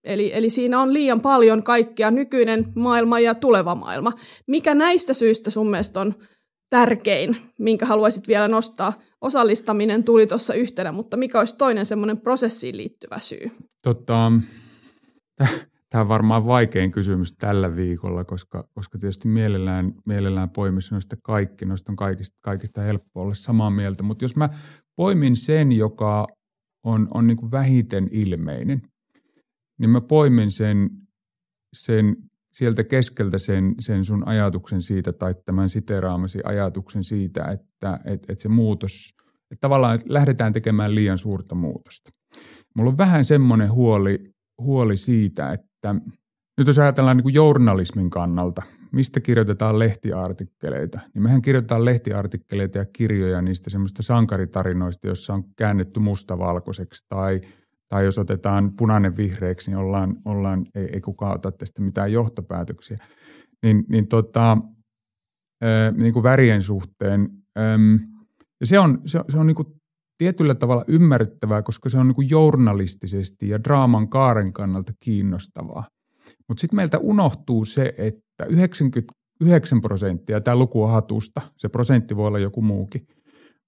[0.03, 4.11] Eli, eli siinä on liian paljon kaikkea nykyinen maailma ja tuleva maailma.
[4.47, 6.15] Mikä näistä syistä sun mielestä on
[6.69, 8.93] tärkein, minkä haluaisit vielä nostaa?
[9.21, 13.51] Osallistaminen tuli tuossa yhtenä, mutta mikä olisi toinen semmoinen prosessiin liittyvä syy?
[13.81, 14.31] Tota,
[15.89, 21.65] tämä on varmaan vaikein kysymys tällä viikolla, koska, koska tietysti mielellään, mielellään poimissa noista kaikki,
[21.65, 24.03] noista on kaikista, kaikista helppo olla samaa mieltä.
[24.03, 24.49] Mutta jos mä
[24.95, 26.27] poimin sen, joka
[26.83, 28.81] on, on niin vähiten ilmeinen,
[29.79, 30.89] niin mä poimin sen,
[31.73, 32.15] sen
[32.53, 38.39] sieltä keskeltä sen, sen sun ajatuksen siitä tai tämän siteraamasi ajatuksen siitä, että et, et
[38.39, 39.13] se muutos,
[39.51, 42.11] että tavallaan lähdetään tekemään liian suurta muutosta.
[42.75, 45.95] Mulla on vähän semmoinen huoli, huoli siitä, että
[46.57, 52.85] nyt jos ajatellaan niin kuin journalismin kannalta, mistä kirjoitetaan lehtiartikkeleita, niin mehän kirjoitetaan lehtiartikkeleita ja
[52.85, 57.41] kirjoja niistä semmoista sankaritarinoista, jossa on käännetty mustavalkoiseksi tai–
[57.93, 62.97] tai jos otetaan punainen vihreäksi, niin ollaan, ollaan ei, ei kukaan ota tästä mitään johtopäätöksiä.
[63.63, 64.57] Niin, niin, tota,
[65.97, 67.29] niin kuin värien suhteen.
[68.59, 69.67] ja se on, se, se on niin kuin
[70.17, 75.87] tietyllä tavalla ymmärrettävää, koska se on niin kuin journalistisesti ja draaman kaaren kannalta kiinnostavaa.
[76.47, 82.27] Mutta sitten meiltä unohtuu se, että 99 prosenttia, tämä luku on hatusta, se prosentti voi
[82.27, 83.07] olla joku muukin,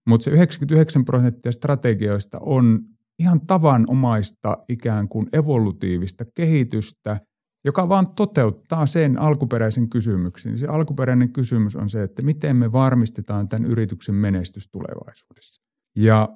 [0.07, 7.19] Mutta se 99 prosenttia strategioista on ihan tavanomaista ikään kuin evolutiivista kehitystä,
[7.65, 10.58] joka vaan toteuttaa sen alkuperäisen kysymyksen.
[10.58, 15.62] Se alkuperäinen kysymys on se, että miten me varmistetaan tämän yrityksen menestys tulevaisuudessa.
[15.95, 16.30] Ja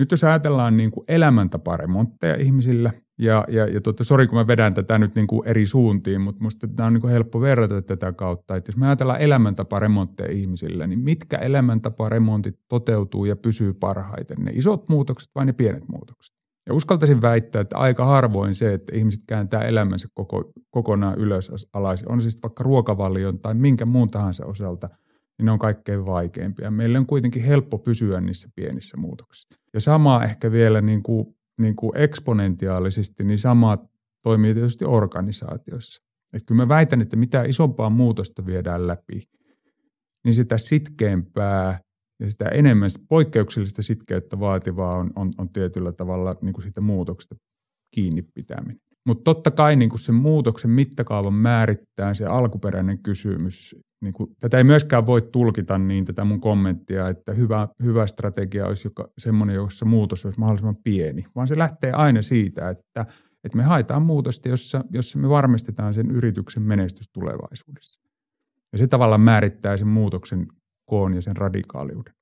[0.00, 4.74] nyt jos ajatellaan niin kuin elämäntaparemontteja ihmisillä, ja, ja, ja tuota, sori kun mä vedän
[4.74, 8.12] tätä nyt niin kuin eri suuntiin, mutta musta tämä on niin kuin helppo verrata tätä
[8.12, 14.50] kautta, että jos me ajatellaan elämäntaparemontteja ihmisillä, niin mitkä elämäntaparemontit toteutuu ja pysyy parhaiten, ne
[14.54, 16.34] isot muutokset vai ne pienet muutokset?
[16.66, 22.04] Ja uskaltaisin väittää, että aika harvoin se, että ihmiset kääntää elämänsä koko, kokonaan ylös alas,
[22.08, 24.88] on siis vaikka ruokavalion tai minkä muun tahansa osalta,
[25.40, 26.70] niin ne on kaikkein vaikeimpia.
[26.70, 29.48] Meillä on kuitenkin helppo pysyä niissä pienissä muutoksissa.
[29.74, 33.78] Ja sama ehkä vielä niin kuin, niin kuin eksponentiaalisesti, niin sama
[34.22, 36.02] toimii tietysti organisaatiossa.
[36.32, 39.22] Että kyllä mä väitän, että mitä isompaa muutosta viedään läpi,
[40.24, 41.80] niin sitä sitkeämpää
[42.20, 47.36] ja sitä enemmän poikkeuksellista sitkeyttä vaativaa on, on, on tietyllä tavalla niin kuin siitä muutoksesta
[47.94, 48.89] kiinni pitäminen.
[49.06, 53.76] Mutta totta kai niin kuin sen muutoksen mittakaavan määrittää se alkuperäinen kysymys.
[54.00, 58.66] Niin kuin, tätä ei myöskään voi tulkita niin tätä mun kommenttia, että hyvä, hyvä strategia
[58.66, 63.06] olisi joka, semmoinen, jossa muutos olisi mahdollisimman pieni, vaan se lähtee aina siitä, että,
[63.44, 68.00] että me haetaan muutosta, jossa, jossa me varmistetaan sen yrityksen menestys tulevaisuudessa.
[68.72, 70.46] Ja se tavallaan määrittää sen muutoksen
[70.84, 72.14] koon ja sen radikaaliuden.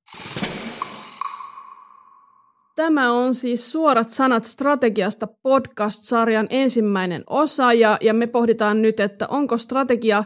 [2.78, 9.26] Tämä on siis Suorat sanat strategiasta podcast-sarjan ensimmäinen osa ja, ja me pohditaan nyt, että
[9.28, 10.24] onko strategia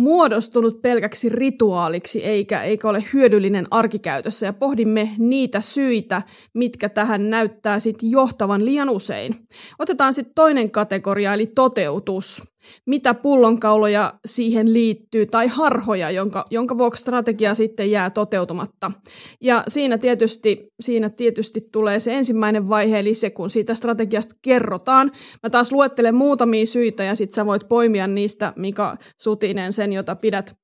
[0.00, 6.22] muodostunut pelkäksi rituaaliksi eikä, eikä ole hyödyllinen arkikäytössä ja pohdimme niitä syitä,
[6.54, 9.36] mitkä tähän näyttää sitten johtavan liian usein.
[9.78, 12.42] Otetaan sitten toinen kategoria eli toteutus
[12.86, 18.92] mitä pullonkauloja siihen liittyy tai harhoja, jonka, jonka vuoksi strategia sitten jää toteutumatta.
[19.40, 25.12] Ja siinä tietysti, siinä tietysti tulee se ensimmäinen vaihe, eli se kun siitä strategiasta kerrotaan.
[25.42, 30.16] Mä taas luettelen muutamia syitä ja sitten sä voit poimia niistä, Mika Sutinen, sen jota
[30.16, 30.54] pidät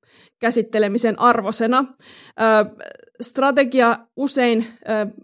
[0.40, 1.84] käsittelemisen arvosena.
[3.20, 4.66] Strategia usein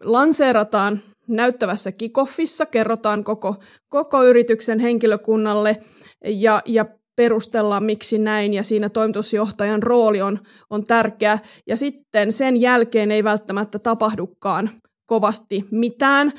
[0.02, 3.56] lanseerataan näyttävässä kikoffissa, kerrotaan koko,
[3.88, 5.76] koko yrityksen henkilökunnalle–
[6.24, 6.86] ja, ja
[7.16, 10.38] perustellaan, miksi näin, ja siinä toimitusjohtajan rooli on,
[10.70, 11.38] on tärkeä.
[11.66, 14.70] Ja sitten sen jälkeen ei välttämättä tapahdukaan
[15.12, 16.32] kovasti mitään.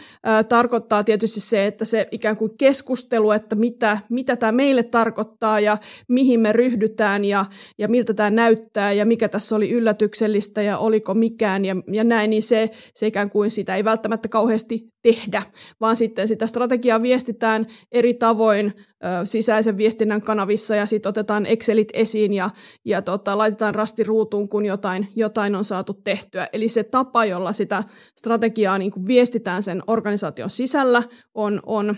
[0.49, 5.77] Tarkoittaa tietysti se, että se ikään kuin keskustelu, että mitä, mitä tämä meille tarkoittaa ja
[6.07, 7.45] mihin me ryhdytään ja,
[7.77, 12.29] ja miltä tämä näyttää ja mikä tässä oli yllätyksellistä ja oliko mikään ja, ja näin,
[12.29, 15.43] niin se, se ikään kuin sitä ei välttämättä kauheasti tehdä,
[15.81, 21.89] vaan sitten sitä strategiaa viestitään eri tavoin ö, sisäisen viestinnän kanavissa ja sitten otetaan Excelit
[21.93, 22.49] esiin ja,
[22.85, 26.49] ja tota, laitetaan rasti ruutuun, kun jotain, jotain on saatu tehtyä.
[26.53, 27.83] Eli se tapa, jolla sitä
[28.19, 31.95] strategiaa niin kuin viestitään sen organisaation sisällä, on, on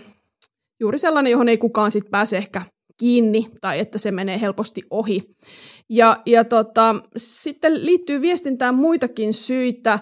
[0.80, 2.62] juuri sellainen, johon ei kukaan sitten pääse ehkä
[2.96, 5.22] kiinni tai että se menee helposti ohi.
[5.90, 9.98] Ja, ja tota, sitten liittyy viestintään muitakin syitä,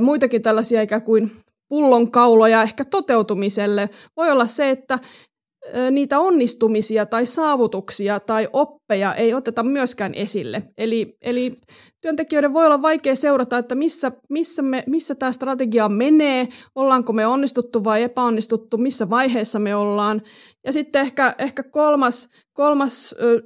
[0.00, 1.32] muitakin tällaisia ikään kuin
[1.68, 4.98] pullonkauloja ehkä toteutumiselle voi olla se, että
[5.90, 10.62] niitä onnistumisia tai saavutuksia tai oppeja ei oteta myöskään esille.
[10.78, 11.52] Eli, eli
[12.00, 17.26] työntekijöiden voi olla vaikea seurata, että missä, missä, me, missä tämä strategia menee, ollaanko me
[17.26, 20.22] onnistuttu vai epäonnistuttu, missä vaiheessa me ollaan.
[20.66, 23.42] Ja sitten ehkä, ehkä kolmas, kolmas ö,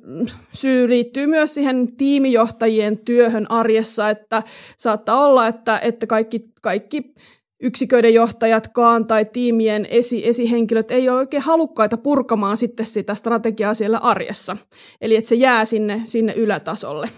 [0.53, 4.43] syy liittyy myös siihen tiimijohtajien työhön arjessa, että
[4.77, 7.15] saattaa olla, että, että kaikki, kaikki
[7.63, 13.99] yksiköiden johtajatkaan tai tiimien esi- esihenkilöt ei ole oikein halukkaita purkamaan sitten sitä strategiaa siellä
[13.99, 14.57] arjessa.
[15.01, 17.09] Eli että se jää sinne, sinne ylätasolle.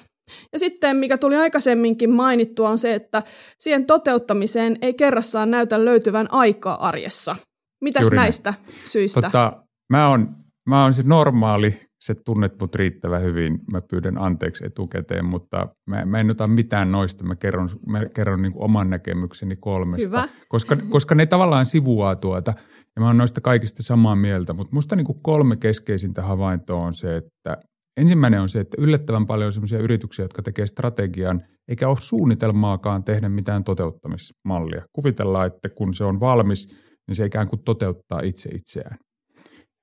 [0.53, 3.22] Ja sitten, mikä tuli aikaisemminkin mainittua, on se, että
[3.59, 7.37] siihen toteuttamiseen ei kerrassaan näytä löytyvän aikaa arjessa.
[7.85, 8.77] Mitäs Juuri näistä näin.
[8.85, 9.20] syistä?
[9.20, 10.29] Tota, mä oon,
[10.68, 16.05] mä oon se normaali se tunnet mut riittävän hyvin, mä pyydän anteeksi etukäteen, mutta mä,
[16.05, 20.29] mä en ota mitään noista, mä kerron, mä kerron niin oman näkemykseni kolmesta, Hyvä.
[20.49, 22.55] Koska, koska ne tavallaan sivuaa tuota,
[22.97, 26.95] ja mä oon noista kaikista samaa mieltä, mutta musta niin kuin kolme keskeisintä havaintoa on
[26.95, 27.57] se, että
[27.97, 33.05] ensimmäinen on se, että yllättävän paljon on sellaisia yrityksiä, jotka tekee strategian, eikä ole suunnitelmaakaan
[33.05, 34.83] tehdä mitään toteuttamismallia.
[34.92, 36.69] Kuvitellaan, että kun se on valmis,
[37.09, 38.99] niin se ikään kuin toteuttaa itse itseään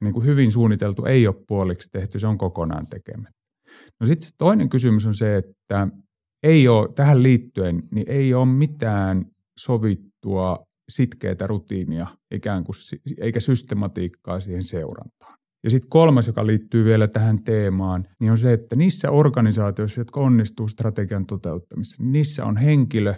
[0.03, 3.39] niin kuin hyvin suunniteltu ei ole puoliksi tehty, se on kokonaan tekemättä.
[3.99, 5.87] No sitten toinen kysymys on se, että
[6.43, 9.25] ei ole, tähän liittyen niin ei ole mitään
[9.59, 10.57] sovittua
[10.89, 12.75] sitkeitä rutiinia ikään kuin,
[13.21, 15.37] eikä systematiikkaa siihen seurantaan.
[15.63, 20.19] Ja sitten kolmas, joka liittyy vielä tähän teemaan, niin on se, että niissä organisaatioissa, jotka
[20.19, 23.13] onnistuu strategian toteuttamisessa, niin niissä on henkilö,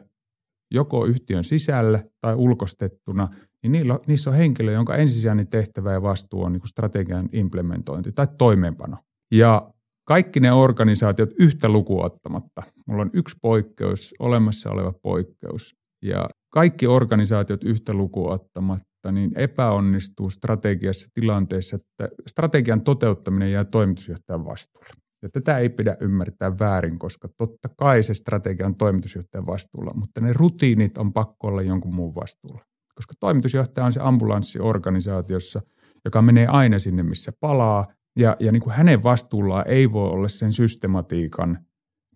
[0.71, 3.27] joko yhtiön sisällä tai ulkostettuna,
[3.65, 8.27] niin niillä, niissä on henkilö, jonka ensisijainen tehtävä ja vastuu on niin strategian implementointi tai
[8.37, 8.97] toimeenpano.
[9.31, 9.73] Ja
[10.07, 12.63] kaikki ne organisaatiot yhtä lukuottamatta.
[12.87, 15.75] Mulla on yksi poikkeus, olemassa oleva poikkeus.
[16.01, 24.89] Ja kaikki organisaatiot yhtä lukuottamatta niin epäonnistuu strategiassa tilanteessa, että strategian toteuttaminen jää toimitusjohtajan vastuulle.
[25.23, 30.21] Ja tätä ei pidä ymmärtää väärin, koska totta kai se strategia on toimitusjohtajan vastuulla, mutta
[30.21, 32.61] ne rutiinit on pakko olla jonkun muun vastuulla.
[32.95, 35.61] Koska toimitusjohtaja on se ambulanssi organisaatiossa,
[36.05, 37.87] joka menee aina sinne, missä palaa,
[38.19, 41.59] ja, ja niin kuin hänen vastuullaan ei voi olla sen systematiikan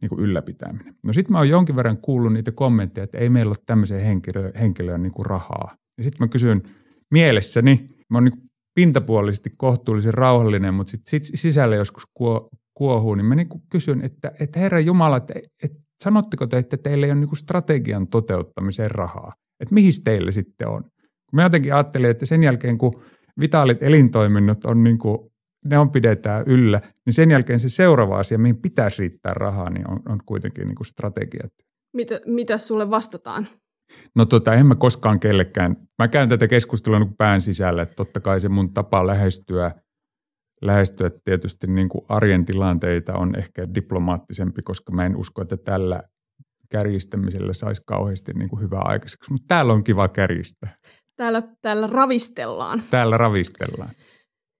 [0.01, 0.95] niin kuin ylläpitäminen.
[1.05, 4.51] No sitten mä oon jonkin verran kuullut niitä kommentteja, että ei meillä ole tämmöiseen henkilöön,
[4.59, 5.75] henkilöön niin kuin rahaa.
[5.97, 6.61] Ja sitten mä kysyn
[7.11, 13.25] mielessäni, mä oon niin pintapuolisesti kohtuullisen rauhallinen, mutta sitten sit sisällä joskus kuo, kuohuu, niin
[13.25, 17.11] mä niin kuin kysyn, että, että Herra Jumala, että, että sanotteko te, että teillä ei
[17.11, 19.31] ole niin kuin strategian toteuttamiseen rahaa?
[19.59, 20.83] Että mihin teille sitten on?
[21.33, 23.01] Mä jotenkin ajattelin, että sen jälkeen kun
[23.39, 25.17] vitaalit elintoiminnot on niin kuin
[25.65, 29.91] ne on pidetään yllä, niin sen jälkeen se seuraava asia, mihin pitäisi riittää rahaa, niin
[29.91, 31.53] on, on kuitenkin niin kuin strategiat.
[31.93, 33.47] Mitä, mitä sulle vastataan?
[34.15, 35.75] No tota, en mä koskaan kellekään.
[35.99, 39.71] Mä käyn tätä keskustelua niin pään sisällä, että totta kai se mun tapa lähestyä,
[40.61, 46.03] lähestyä tietysti niin kuin arjen tilanteita on ehkä diplomaattisempi, koska mä en usko, että tällä
[46.69, 49.31] kärjistämisellä saisi kauheasti niin kuin hyvää aikaiseksi.
[49.31, 50.75] Mutta täällä on kiva kärjistää.
[51.15, 52.83] Täällä, täällä ravistellaan.
[52.89, 53.89] Täällä ravistellaan.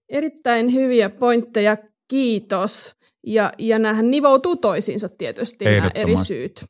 [0.08, 1.76] Erittäin hyviä pointteja,
[2.08, 2.94] kiitos.
[3.26, 6.64] Ja, ja näähän nivoutuu toisiinsa tietysti nämä eri syyt.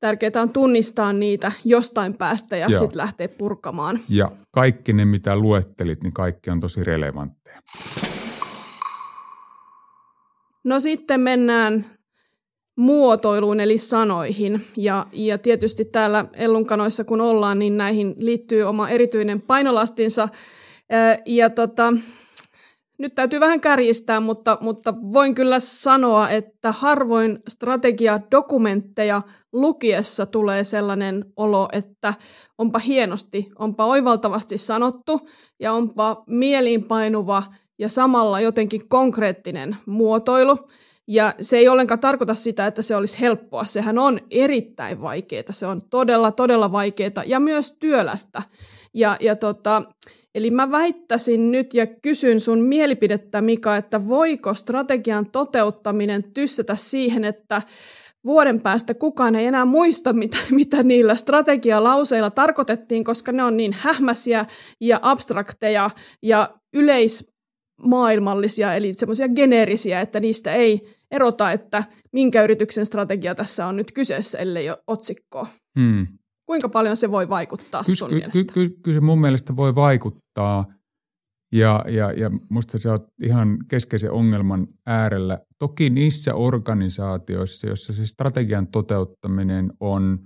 [0.00, 4.00] Tärkeää on tunnistaa niitä jostain päästä ja sitten lähteä purkamaan.
[4.08, 7.60] Ja kaikki ne, mitä luettelit, niin kaikki on tosi relevantteja.
[10.64, 11.91] No sitten mennään
[12.82, 14.66] muotoiluun eli sanoihin.
[14.76, 20.28] Ja, ja tietysti täällä Ellunkanoissa kun ollaan, niin näihin liittyy oma erityinen painolastinsa.
[21.26, 21.92] Ja tota,
[22.98, 31.24] nyt täytyy vähän kärjistää, mutta, mutta voin kyllä sanoa, että harvoin strategiadokumentteja lukiessa tulee sellainen
[31.36, 32.14] olo, että
[32.58, 35.28] onpa hienosti, onpa oivaltavasti sanottu
[35.60, 37.42] ja onpa mieliinpainuva
[37.78, 40.58] ja samalla jotenkin konkreettinen muotoilu.
[41.08, 43.64] Ja se ei ollenkaan tarkoita sitä, että se olisi helppoa.
[43.64, 45.44] Sehän on erittäin vaikeaa.
[45.50, 48.42] Se on todella, todella vaikeaa ja myös työlästä.
[48.94, 49.82] Ja, ja tota,
[50.34, 57.24] Eli mä väittäisin nyt ja kysyn sun mielipidettä, Mika, että voiko strategian toteuttaminen tyssätä siihen,
[57.24, 57.62] että
[58.24, 63.72] vuoden päästä kukaan ei enää muista, mitä, mitä niillä strategialauseilla tarkoitettiin, koska ne on niin
[63.78, 64.46] hähmäsiä
[64.80, 65.90] ja abstrakteja
[66.22, 66.54] ja
[67.82, 73.92] yleismaailmallisia, eli semmoisia geneerisiä, että niistä ei erota, että minkä yrityksen strategia tässä on nyt
[73.92, 75.46] kyseessä, ellei ole otsikkoa.
[75.80, 76.06] Hmm.
[76.46, 78.38] Kuinka paljon se voi vaikuttaa ky- sun ky- mielestä?
[78.38, 80.64] Ky- ky- kyllä se mun mielestä voi vaikuttaa.
[81.54, 85.38] Ja, ja, ja musta sä oot ihan keskeisen ongelman äärellä.
[85.58, 90.18] Toki niissä organisaatioissa, joissa se strategian toteuttaminen on,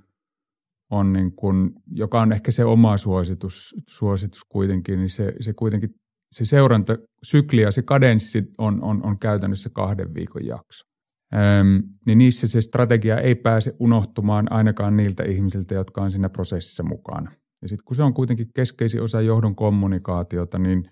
[0.90, 5.90] on niin kun, joka on ehkä se oma suositus, suositus kuitenkin, niin se, se kuitenkin
[6.36, 10.86] se seurantasykli ja se kadenssi on, on, on käytännössä kahden viikon jakso.
[11.34, 16.82] Öm, niin niissä se strategia ei pääse unohtumaan ainakaan niiltä ihmisiltä, jotka on siinä prosessissa
[16.82, 17.32] mukana.
[17.62, 20.84] Ja sitten kun se on kuitenkin keskeisin osa johdon kommunikaatiota, niin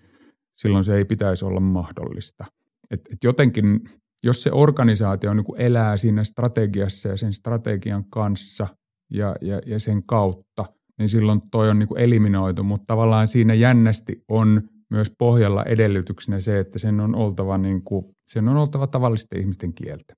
[0.57, 2.45] silloin se ei pitäisi olla mahdollista.
[2.91, 3.79] Et, et jotenkin,
[4.23, 8.67] jos se organisaatio niin kuin elää siinä strategiassa ja sen strategian kanssa
[9.11, 10.65] ja, ja, ja sen kautta,
[10.97, 16.39] niin silloin toi on niin kuin eliminoitu, mutta tavallaan siinä jännästi on myös pohjalla edellytyksenä
[16.39, 20.13] se, että sen on oltava, niin kuin, sen on oltava tavallisten ihmisten kieltä.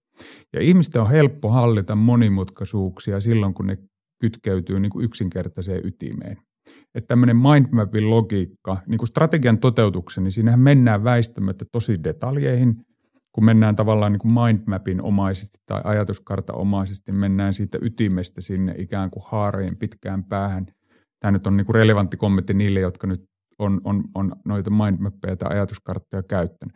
[0.53, 3.77] Ja ihmisten on helppo hallita monimutkaisuuksia silloin, kun ne
[4.21, 6.37] kytkeytyy niin kuin yksinkertaiseen ytimeen.
[6.95, 12.75] Että tämmöinen mindmapin logiikka, niin kuin strategian toteutuksen, niin siinähän mennään väistämättä tosi detaljeihin,
[13.31, 19.09] kun mennään tavallaan niin kuin mindmapin omaisesti tai ajatuskarta omaisesti, mennään siitä ytimestä sinne ikään
[19.09, 20.65] kuin haarojen pitkään päähän.
[21.19, 23.23] Tämä nyt on niin kuin relevantti kommentti niille, jotka nyt
[23.59, 26.75] on, on, on noita mindmappeja tai ajatuskarttoja käyttänyt.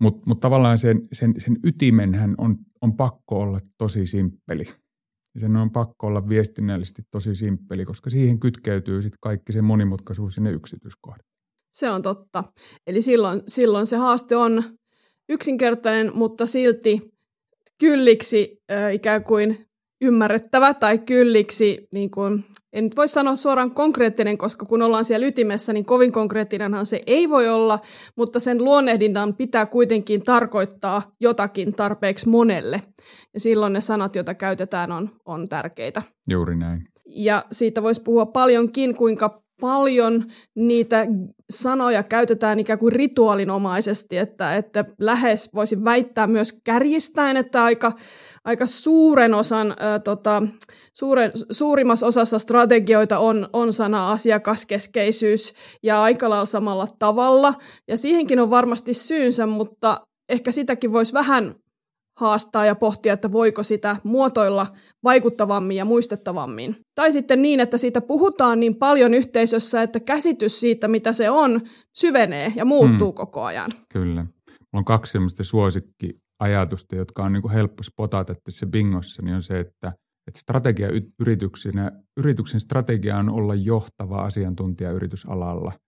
[0.00, 4.64] Mutta mut tavallaan sen, sen, sen ytimenhän on, on pakko olla tosi simppeli.
[5.38, 10.50] Sen on pakko olla viestinnällisesti tosi simppeli, koska siihen kytkeytyy sitten kaikki se monimutkaisuus sinne
[10.50, 11.26] yksityiskohdat.
[11.72, 12.44] Se on totta.
[12.86, 14.62] Eli silloin, silloin se haaste on
[15.28, 17.00] yksinkertainen, mutta silti
[17.80, 19.65] kylliksi äh, ikään kuin
[20.00, 25.26] ymmärrettävä tai kylliksi, niin kuin, en nyt voi sanoa suoraan konkreettinen, koska kun ollaan siellä
[25.26, 27.78] ytimessä, niin kovin konkreettinenhan se ei voi olla,
[28.16, 32.82] mutta sen luonnehdinnan pitää kuitenkin tarkoittaa jotakin tarpeeksi monelle.
[33.34, 36.02] Ja silloin ne sanat, joita käytetään, on, on tärkeitä.
[36.30, 36.88] Juuri näin.
[37.06, 41.06] Ja siitä voisi puhua paljonkin, kuinka paljon niitä
[41.50, 47.92] sanoja käytetään ikään kuin rituaalinomaisesti, että, että lähes voisin väittää myös kärjistäen, että aika,
[48.44, 50.42] aika suuren osan, ä, tota,
[50.92, 57.54] suuren, suurimmassa osassa strategioita on, on sana asiakaskeskeisyys ja aika lailla samalla tavalla.
[57.88, 61.54] Ja siihenkin on varmasti syynsä, mutta ehkä sitäkin voisi vähän
[62.16, 64.66] haastaa ja pohtia, että voiko sitä muotoilla
[65.04, 66.76] vaikuttavammin ja muistettavammin.
[66.94, 71.60] Tai sitten niin, että siitä puhutaan niin paljon yhteisössä, että käsitys siitä, mitä se on,
[71.92, 73.16] syvenee ja muuttuu hmm.
[73.16, 73.70] koko ajan.
[73.92, 74.22] Kyllä.
[74.22, 79.42] Mulla on kaksi sellaista suosikkiajatusta, jotka on niin kuin helppo spotata tässä bingossa, niin on
[79.42, 79.92] se, että,
[80.28, 85.72] että strategiayrityksenä, yrityksen strategia on olla johtava asiantuntija yritysalalla–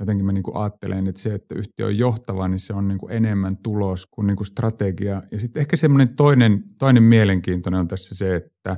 [0.00, 2.98] jotenkin mä niin kuin ajattelen, että se, että yhtiö on johtava, niin se on niin
[2.98, 5.22] kuin enemmän tulos kuin, niin kuin strategia.
[5.32, 8.76] Ja sitten ehkä semmoinen toinen, toinen mielenkiintoinen on tässä se, että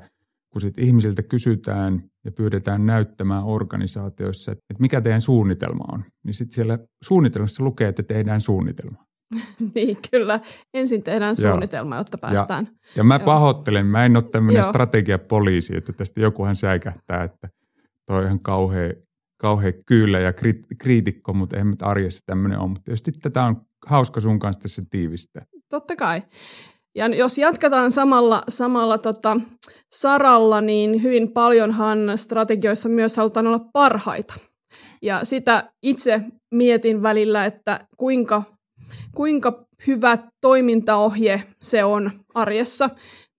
[0.51, 6.55] kun sit ihmisiltä kysytään ja pyydetään näyttämään organisaatioissa, että mikä teidän suunnitelma on, niin sitten
[6.55, 9.05] siellä suunnitelmassa lukee, että tehdään suunnitelma.
[9.75, 10.41] niin, kyllä.
[10.75, 12.69] Ensin tehdään suunnitelma, jotta päästään.
[12.71, 17.49] Ja, ja mä pahoittelen, mä en ole tämmöinen strategiapoliisi, että tästä jokuhan säikähtää, että
[18.07, 18.93] toi on ihan kauhean
[19.43, 20.33] kauhean kyllä ja
[20.79, 22.69] kriitikko, mutta eihän nyt arjessa tämmöinen ole.
[22.69, 25.43] Mutta tietysti tätä on hauska sun kanssa tässä tiivistää.
[25.69, 26.23] Totta kai.
[26.95, 29.41] Ja jos jatketaan samalla, samalla tota,
[29.93, 34.35] saralla, niin hyvin paljonhan strategioissa myös halutaan olla parhaita.
[35.03, 38.43] Ja sitä itse mietin välillä, että kuinka,
[39.15, 42.91] kuinka hyvä toimintaohje se on arjessa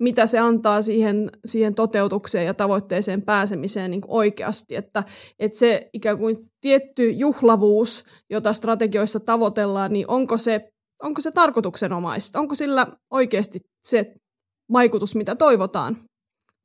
[0.04, 4.76] mitä se antaa siihen, siihen toteutukseen ja tavoitteeseen pääsemiseen niin oikeasti.
[4.76, 5.04] Että,
[5.40, 10.70] että se ikään kuin tietty juhlavuus, jota strategioissa tavoitellaan, niin onko se,
[11.04, 12.40] onko se tarkoituksenomaista?
[12.40, 14.14] Onko sillä oikeasti se
[14.74, 15.98] vaikutus, mitä toivotaan?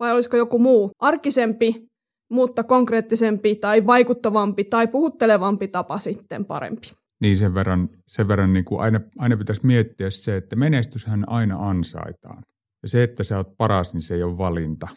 [0.00, 1.86] Vai olisiko joku muu arkisempi,
[2.30, 6.88] mutta konkreettisempi tai vaikuttavampi tai puhuttelevampi tapa sitten parempi?
[7.20, 11.68] Niin sen verran, sen verran niin kuin aina, aina pitäisi miettiä se, että menestyshän aina
[11.68, 12.42] ansaitaan.
[12.82, 14.88] Ja se, että sä oot paras, niin se ei ole valinta.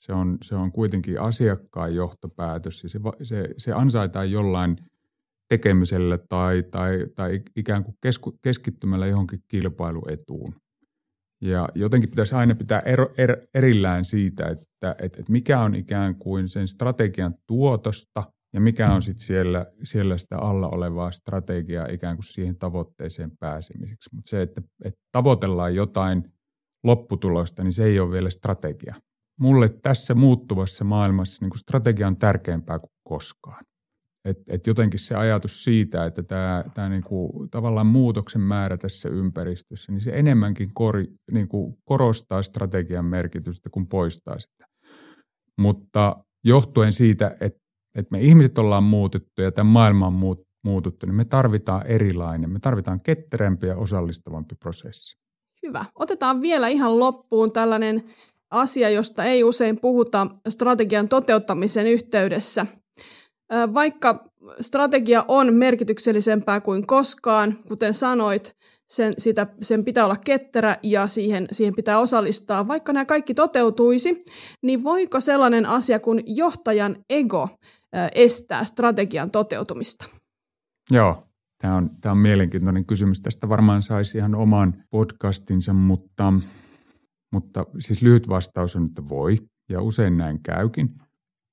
[0.00, 4.76] Se on, se on kuitenkin asiakkaan johtopäätös ja se, se, se ansaitaan jollain
[5.48, 10.54] tekemisellä tai, tai, tai ikään kuin kesku, keskittymällä johonkin kilpailuetuun.
[11.40, 16.16] Ja jotenkin pitäisi aina pitää ero, er, erillään siitä, että, että, että mikä on ikään
[16.16, 22.16] kuin sen strategian tuotosta ja mikä on sitten siellä, siellä sitä alla olevaa strategiaa ikään
[22.16, 24.10] kuin siihen tavoitteeseen pääsemiseksi.
[24.14, 26.32] Mutta se, että, että tavoitellaan jotain
[26.84, 28.94] lopputulosta, niin se ei ole vielä strategia.
[29.40, 33.64] Mulle tässä muuttuvassa maailmassa niin strategia on tärkeämpää kuin koskaan.
[34.24, 37.04] Et, et jotenkin se ajatus siitä, että tämä, niin
[37.50, 40.96] tavallaan muutoksen määrä tässä ympäristössä, niin se enemmänkin kor,
[41.32, 44.66] niin kuin korostaa strategian merkitystä kuin poistaa sitä.
[45.58, 47.60] Mutta johtuen siitä, että,
[47.94, 52.58] että me ihmiset ollaan muutettu ja tämä maailma on muututtu, niin me tarvitaan erilainen, me
[52.58, 55.23] tarvitaan ketterämpi ja osallistavampi prosessi.
[55.66, 55.84] Hyvä.
[55.94, 58.04] Otetaan vielä ihan loppuun tällainen
[58.50, 62.66] asia, josta ei usein puhuta strategian toteuttamisen yhteydessä.
[63.74, 64.24] Vaikka
[64.60, 68.56] strategia on merkityksellisempää kuin koskaan, kuten sanoit,
[68.88, 72.68] sen, sitä, sen pitää olla ketterä ja siihen, siihen pitää osallistaa.
[72.68, 74.24] Vaikka nämä kaikki toteutuisi,
[74.62, 77.48] niin voiko sellainen asia kuin johtajan ego
[78.14, 80.04] estää strategian toteutumista?
[80.90, 81.22] Joo,
[81.64, 83.20] Tämä on, tämä on mielenkiintoinen kysymys.
[83.20, 86.32] Tästä varmaan saisi ihan oman podcastinsa, mutta,
[87.32, 89.36] mutta siis lyhyt vastaus on, että voi,
[89.68, 90.88] ja usein näin käykin.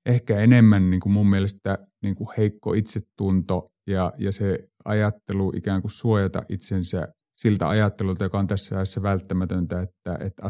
[0.06, 5.82] Ehkä enemmän niin kuin mun mielestä niin kuin heikko itsetunto ja, ja se ajattelu ikään
[5.82, 10.43] kuin suojata itsensä siltä ajattelulta, joka on tässä ajassa välttämätöntä, että, että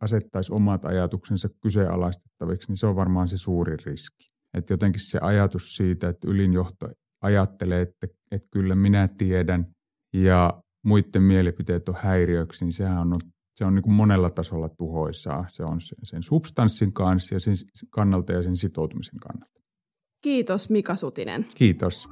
[0.00, 4.26] asettaisi omat ajatuksensa kyseenalaistettaviksi, niin se on varmaan se suuri riski.
[4.54, 6.88] Että jotenkin se ajatus siitä, että ylinjohto
[7.22, 9.66] ajattelee, että, että kyllä minä tiedän
[10.12, 13.20] ja muiden mielipiteet on häiriöksi, niin sehän on,
[13.54, 15.46] se on niin kuin monella tasolla tuhoisaa.
[15.48, 17.54] Se on sen substanssin kanssa ja sen
[17.90, 19.60] kannalta ja sen sitoutumisen kannalta.
[20.22, 21.46] Kiitos Mika Sutinen.
[21.54, 22.08] Kiitos.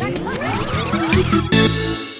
[0.00, 0.18] Thank
[2.14, 2.19] you.